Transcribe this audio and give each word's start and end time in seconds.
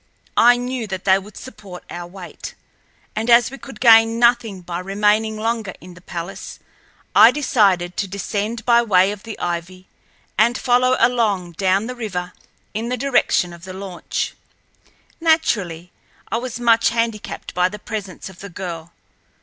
I 0.37 0.57
knew 0.57 0.87
that 0.87 1.05
they 1.05 1.19
would 1.19 1.37
support 1.37 1.83
our 1.87 2.07
weight, 2.07 2.55
and 3.15 3.29
as 3.29 3.51
we 3.51 3.59
could 3.59 3.79
gain 3.79 4.17
nothing 4.17 4.61
by 4.61 4.79
remaining 4.79 5.37
longer 5.37 5.75
in 5.79 5.93
the 5.93 6.01
palace, 6.01 6.57
I 7.13 7.29
decided 7.29 7.95
to 7.97 8.07
descend 8.07 8.65
by 8.65 8.81
way 8.81 9.11
of 9.11 9.21
the 9.21 9.37
ivy 9.37 9.87
and 10.39 10.57
follow 10.57 10.95
along 10.99 11.51
down 11.51 11.85
the 11.85 11.93
river 11.93 12.33
in 12.73 12.89
the 12.89 12.97
direction 12.97 13.53
of 13.53 13.63
the 13.63 13.73
launch. 13.73 14.33
Naturally 15.19 15.91
I 16.31 16.37
was 16.37 16.59
much 16.59 16.89
handicapped 16.89 17.53
by 17.53 17.69
the 17.69 17.77
presence 17.77 18.27
of 18.27 18.39
the 18.39 18.49
girl. 18.49 18.91